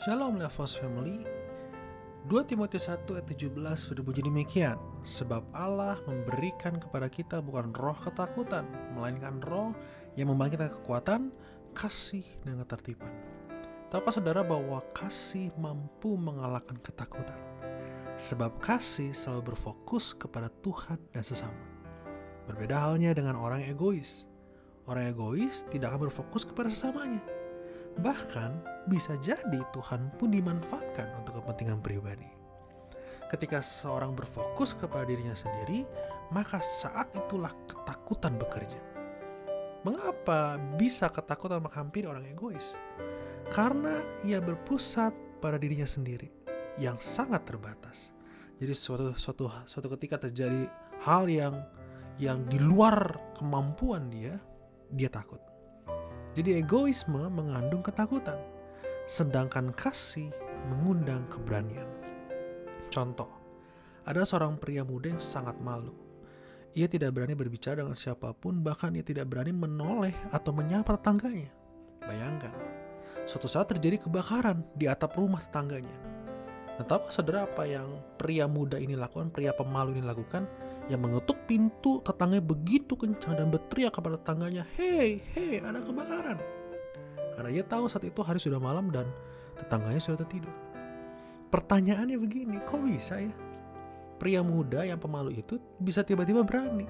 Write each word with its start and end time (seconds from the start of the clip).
Shalom 0.00 0.40
Levos 0.40 0.80
Family. 0.80 1.20
2 2.24 2.48
Timotius 2.48 2.88
1 2.88 3.04
ayat 3.20 3.36
17 3.36 3.52
berbunyi 3.92 4.24
demikian 4.24 4.80
Sebab 5.04 5.52
Allah 5.52 6.00
memberikan 6.08 6.80
kepada 6.80 7.04
kita 7.12 7.44
bukan 7.44 7.68
roh 7.76 7.92
ketakutan 8.00 8.64
Melainkan 8.96 9.44
roh 9.44 9.76
yang 10.16 10.32
membangkitkan 10.32 10.72
kekuatan, 10.80 11.28
kasih, 11.76 12.24
dan 12.48 12.64
ketertiban. 12.64 13.12
Tahukah 13.92 14.08
saudara 14.16 14.40
bahwa 14.40 14.80
kasih 14.96 15.52
mampu 15.60 16.16
mengalahkan 16.16 16.80
ketakutan? 16.80 17.36
Sebab 18.16 18.56
kasih 18.56 19.12
selalu 19.12 19.52
berfokus 19.52 20.16
kepada 20.16 20.48
Tuhan 20.64 20.96
dan 21.12 21.20
sesama. 21.20 21.60
Berbeda 22.48 22.88
halnya 22.88 23.12
dengan 23.12 23.36
orang 23.36 23.68
egois. 23.68 24.24
Orang 24.88 25.12
egois 25.12 25.68
tidak 25.68 25.92
akan 25.92 26.08
berfokus 26.08 26.48
kepada 26.48 26.72
sesamanya 26.72 27.20
Bahkan 27.98 28.50
bisa 28.86 29.18
jadi 29.18 29.60
Tuhan 29.74 30.14
pun 30.14 30.30
dimanfaatkan 30.30 31.18
untuk 31.18 31.42
kepentingan 31.42 31.82
pribadi. 31.82 32.28
Ketika 33.30 33.62
seseorang 33.62 34.14
berfokus 34.14 34.74
kepada 34.74 35.06
dirinya 35.06 35.34
sendiri, 35.34 35.86
maka 36.34 36.58
saat 36.58 37.14
itulah 37.14 37.54
ketakutan 37.66 38.34
bekerja. 38.38 38.82
Mengapa 39.86 40.58
bisa 40.76 41.06
ketakutan 41.08 41.62
menghampiri 41.62 42.10
orang 42.10 42.26
egois? 42.26 42.74
Karena 43.50 44.02
ia 44.26 44.42
berpusat 44.42 45.14
pada 45.38 45.56
dirinya 45.58 45.86
sendiri 45.86 46.30
yang 46.78 46.98
sangat 46.98 47.46
terbatas. 47.46 48.14
Jadi 48.60 48.74
suatu 48.76 49.16
suatu 49.16 49.48
suatu 49.64 49.88
ketika 49.96 50.20
terjadi 50.28 50.68
hal 51.00 51.24
yang 51.30 51.54
yang 52.20 52.44
di 52.44 52.60
luar 52.60 53.16
kemampuan 53.40 54.12
dia, 54.12 54.36
dia 54.92 55.08
takut. 55.08 55.49
Jadi 56.30 56.62
egoisme 56.62 57.26
mengandung 57.26 57.82
ketakutan, 57.82 58.38
sedangkan 59.10 59.74
kasih 59.74 60.30
mengundang 60.70 61.26
keberanian. 61.26 61.90
Contoh, 62.86 63.30
ada 64.06 64.22
seorang 64.22 64.54
pria 64.54 64.86
muda 64.86 65.10
yang 65.10 65.22
sangat 65.22 65.58
malu. 65.58 65.90
Ia 66.78 66.86
tidak 66.86 67.18
berani 67.18 67.34
berbicara 67.34 67.82
dengan 67.82 67.98
siapa 67.98 68.30
pun, 68.30 68.62
bahkan 68.62 68.94
ia 68.94 69.02
tidak 69.02 69.26
berani 69.26 69.50
menoleh 69.50 70.14
atau 70.30 70.54
menyapa 70.54 70.94
tetangganya. 70.94 71.50
Bayangkan, 71.98 72.54
suatu 73.26 73.50
saat 73.50 73.66
terjadi 73.74 73.98
kebakaran 74.06 74.62
di 74.78 74.86
atap 74.86 75.18
rumah 75.18 75.42
tetangganya. 75.42 75.98
Dan 76.78 76.86
tahukah 76.86 77.10
saudara 77.10 77.44
apa 77.44 77.66
yang 77.66 77.90
pria 78.16 78.46
muda 78.46 78.78
ini 78.78 78.94
lakukan, 78.94 79.34
pria 79.34 79.50
pemalu 79.50 79.98
ini 79.98 80.06
lakukan? 80.06 80.46
Yang 80.88 81.02
mengetuk 81.02 81.36
pintu 81.44 82.00
tetangganya 82.00 82.44
begitu 82.44 82.96
kencang 82.96 83.36
dan 83.36 83.50
berteriak 83.52 83.92
kepada 83.92 84.16
tetangganya, 84.16 84.64
"Hei, 84.78 85.20
hei, 85.34 85.60
ada 85.60 85.82
kebakaran!" 85.82 86.38
Karena 87.36 87.50
ia 87.50 87.64
tahu 87.64 87.86
saat 87.86 88.04
itu 88.04 88.20
hari 88.24 88.40
sudah 88.40 88.60
malam 88.62 88.88
dan 88.88 89.08
tetangganya 89.60 90.00
sudah 90.00 90.24
tertidur. 90.24 90.52
Pertanyaannya 91.50 92.16
begini, 92.16 92.62
kok 92.62 92.78
bisa 92.84 93.18
ya? 93.18 93.34
Pria 94.20 94.44
muda 94.44 94.84
yang 94.84 95.00
pemalu 95.00 95.34
itu 95.34 95.58
bisa 95.80 96.04
tiba-tiba 96.06 96.44
berani. 96.46 96.86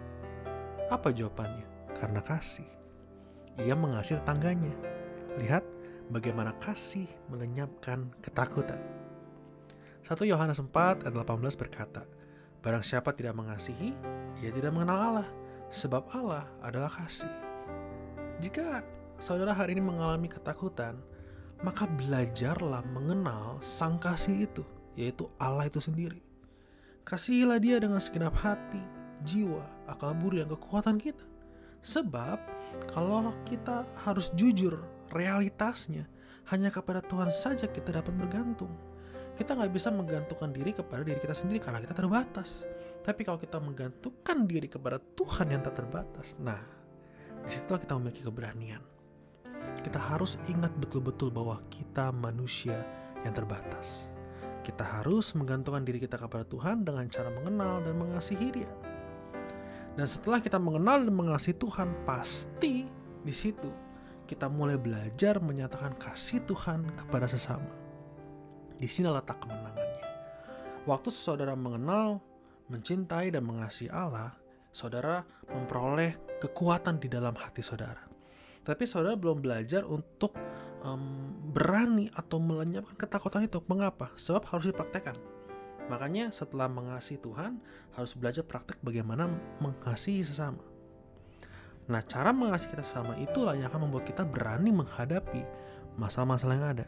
Apa 0.90 1.14
jawabannya? 1.14 1.94
Karena 1.94 2.20
kasih. 2.20 2.66
Ia 3.62 3.78
mengasihi 3.78 4.18
tetangganya. 4.20 4.74
Lihat 5.38 5.64
bagaimana 6.10 6.52
kasih 6.58 7.06
melenyapkan 7.30 8.10
ketakutan. 8.20 8.82
1 10.02 10.26
Yohanes 10.26 10.58
4 10.58 11.06
ayat 11.06 11.14
18 11.14 11.54
berkata, 11.54 12.02
Barang 12.60 12.84
siapa 12.84 13.16
tidak 13.16 13.40
mengasihi, 13.40 13.96
ia 14.44 14.50
tidak 14.52 14.76
mengenal 14.76 15.00
Allah, 15.00 15.28
sebab 15.72 16.12
Allah 16.12 16.44
adalah 16.60 16.92
kasih. 16.92 17.32
Jika 18.36 18.84
saudara 19.16 19.56
hari 19.56 19.72
ini 19.72 19.80
mengalami 19.80 20.28
ketakutan, 20.28 21.00
maka 21.64 21.88
belajarlah 21.88 22.84
mengenal 22.92 23.56
sang 23.64 23.96
kasih 23.96 24.44
itu, 24.44 24.64
yaitu 24.92 25.24
Allah 25.40 25.72
itu 25.72 25.80
sendiri. 25.80 26.20
Kasihilah 27.08 27.56
dia 27.56 27.80
dengan 27.80 27.96
segenap 27.96 28.36
hati, 28.36 28.80
jiwa, 29.24 29.64
akal 29.88 30.12
budi, 30.12 30.44
dan 30.44 30.52
kekuatan 30.52 31.00
kita. 31.00 31.24
Sebab 31.80 32.36
kalau 32.92 33.32
kita 33.48 33.88
harus 34.04 34.28
jujur 34.36 34.84
realitasnya, 35.16 36.04
hanya 36.52 36.68
kepada 36.68 37.00
Tuhan 37.00 37.32
saja 37.32 37.64
kita 37.64 37.88
dapat 38.04 38.12
bergantung 38.20 38.89
kita 39.38 39.56
nggak 39.56 39.72
bisa 39.72 39.88
menggantungkan 39.90 40.50
diri 40.50 40.74
kepada 40.74 41.02
diri 41.02 41.18
kita 41.20 41.34
sendiri 41.34 41.58
karena 41.62 41.80
kita 41.82 41.94
terbatas. 41.96 42.66
Tapi 43.00 43.24
kalau 43.24 43.40
kita 43.40 43.56
menggantungkan 43.58 44.44
diri 44.44 44.68
kepada 44.68 45.00
Tuhan 45.00 45.56
yang 45.56 45.64
tak 45.64 45.80
terbatas, 45.80 46.36
nah 46.36 46.60
di 47.40 47.48
situlah 47.48 47.80
kita 47.80 47.96
memiliki 47.96 48.22
keberanian. 48.24 48.82
Kita 49.80 49.96
harus 49.96 50.36
ingat 50.48 50.72
betul-betul 50.76 51.32
bahwa 51.32 51.60
kita 51.72 52.12
manusia 52.12 52.84
yang 53.24 53.32
terbatas. 53.32 54.08
Kita 54.60 54.84
harus 54.84 55.32
menggantungkan 55.32 55.88
diri 55.88 56.04
kita 56.04 56.20
kepada 56.20 56.44
Tuhan 56.44 56.84
dengan 56.84 57.08
cara 57.08 57.32
mengenal 57.32 57.80
dan 57.80 57.96
mengasihi 57.96 58.48
Dia. 58.52 58.70
Dan 59.96 60.06
setelah 60.06 60.38
kita 60.38 60.60
mengenal 60.60 61.08
dan 61.08 61.14
mengasihi 61.16 61.56
Tuhan, 61.56 62.04
pasti 62.04 62.84
di 63.20 63.34
situ 63.34 63.68
kita 64.28 64.46
mulai 64.46 64.78
belajar 64.78 65.42
menyatakan 65.42 65.96
kasih 65.98 66.44
Tuhan 66.46 66.86
kepada 66.94 67.26
sesama. 67.26 67.89
Di 68.80 68.88
sini 68.88 69.12
letak 69.12 69.44
kemenangannya. 69.44 70.08
Waktu 70.88 71.12
saudara 71.12 71.52
mengenal, 71.52 72.24
mencintai, 72.72 73.28
dan 73.28 73.44
mengasihi 73.44 73.92
Allah, 73.92 74.32
saudara 74.72 75.20
memperoleh 75.52 76.40
kekuatan 76.40 76.96
di 76.96 77.12
dalam 77.12 77.36
hati 77.36 77.60
saudara. 77.60 78.00
Tapi 78.64 78.88
saudara 78.88 79.20
belum 79.20 79.44
belajar 79.44 79.84
untuk 79.84 80.32
um, 80.80 81.28
berani 81.52 82.08
atau 82.16 82.40
melenyapkan 82.40 82.96
ketakutan 82.96 83.44
itu. 83.44 83.60
Mengapa? 83.68 84.16
Sebab 84.16 84.48
harus 84.48 84.72
dipraktekkan. 84.72 85.20
Makanya 85.92 86.32
setelah 86.32 86.72
mengasihi 86.72 87.20
Tuhan, 87.20 87.60
harus 87.92 88.16
belajar 88.16 88.48
praktek 88.48 88.80
bagaimana 88.80 89.28
mengasihi 89.60 90.24
sesama. 90.24 90.64
Nah, 91.90 92.00
cara 92.00 92.32
mengasihi 92.32 92.72
kita 92.72 92.86
sesama 92.86 93.18
itulah 93.20 93.52
yang 93.58 93.68
akan 93.68 93.90
membuat 93.90 94.08
kita 94.08 94.24
berani 94.24 94.72
menghadapi 94.72 95.42
masalah-masalah 95.98 96.54
yang 96.56 96.68
ada 96.78 96.86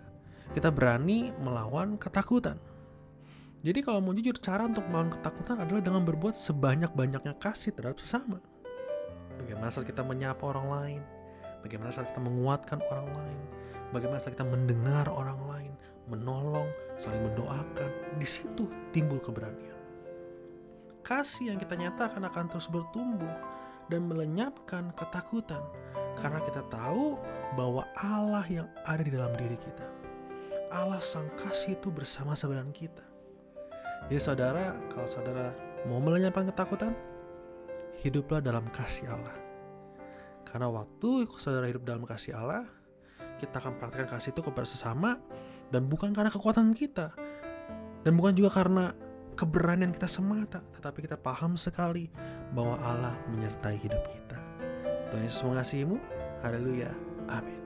kita 0.52 0.68
berani 0.68 1.32
melawan 1.40 1.96
ketakutan. 1.96 2.60
Jadi 3.62 3.78
kalau 3.80 4.02
mau 4.02 4.12
jujur, 4.12 4.36
cara 4.42 4.66
untuk 4.66 4.84
melawan 4.90 5.14
ketakutan 5.14 5.62
adalah 5.62 5.80
dengan 5.80 6.02
berbuat 6.02 6.34
sebanyak-banyaknya 6.34 7.38
kasih 7.38 7.72
terhadap 7.72 8.02
sesama. 8.02 8.42
Bagaimana 9.38 9.70
saat 9.72 9.88
kita 9.88 10.02
menyapa 10.04 10.42
orang 10.44 10.66
lain, 10.68 11.00
bagaimana 11.64 11.94
saat 11.94 12.10
kita 12.10 12.20
menguatkan 12.20 12.82
orang 12.90 13.08
lain, 13.08 13.40
bagaimana 13.94 14.18
saat 14.18 14.34
kita 14.34 14.44
mendengar 14.44 15.06
orang 15.08 15.40
lain, 15.46 15.72
menolong, 16.10 16.66
saling 16.98 17.22
mendoakan, 17.22 18.18
di 18.18 18.26
situ 18.26 18.66
timbul 18.90 19.22
keberanian. 19.22 19.78
Kasih 21.06 21.54
yang 21.54 21.58
kita 21.58 21.78
nyatakan 21.78 22.22
akan 22.26 22.50
terus 22.50 22.66
bertumbuh 22.66 23.30
dan 23.90 24.06
melenyapkan 24.06 24.90
ketakutan 24.98 25.62
karena 26.18 26.42
kita 26.44 26.62
tahu 26.66 27.18
bahwa 27.54 27.86
Allah 27.98 28.46
yang 28.50 28.68
ada 28.86 29.02
di 29.02 29.10
dalam 29.14 29.34
diri 29.38 29.58
kita. 29.58 30.01
Allah 30.72 31.04
sang 31.04 31.28
kasih 31.36 31.76
itu 31.76 31.92
bersama-sama 31.92 32.56
dengan 32.56 32.72
kita. 32.72 33.04
Jadi 34.08 34.20
saudara, 34.20 34.74
kalau 34.88 35.04
saudara 35.04 35.52
mau 35.84 36.00
melenyapkan 36.00 36.48
ketakutan, 36.48 36.96
hiduplah 38.00 38.40
dalam 38.40 38.66
kasih 38.72 39.12
Allah. 39.12 39.36
Karena 40.48 40.72
waktu 40.72 41.28
saudara 41.36 41.68
hidup 41.68 41.84
dalam 41.84 42.02
kasih 42.08 42.34
Allah, 42.34 42.66
kita 43.36 43.60
akan 43.60 43.78
praktekkan 43.78 44.18
kasih 44.18 44.32
itu 44.32 44.40
kepada 44.40 44.66
sesama 44.66 45.20
dan 45.68 45.86
bukan 45.86 46.10
karena 46.16 46.32
kekuatan 46.32 46.72
kita. 46.72 47.12
Dan 48.02 48.18
bukan 48.18 48.34
juga 48.34 48.50
karena 48.50 48.90
keberanian 49.38 49.94
kita 49.94 50.10
semata, 50.10 50.60
tetapi 50.74 51.06
kita 51.06 51.14
paham 51.14 51.54
sekali 51.54 52.10
bahwa 52.50 52.76
Allah 52.82 53.14
menyertai 53.30 53.78
hidup 53.78 54.02
kita. 54.10 54.38
Tuhan 55.12 55.22
Yesus 55.28 55.44
mengasihimu. 55.46 55.96
Haleluya. 56.42 56.90
Amin. 57.30 57.61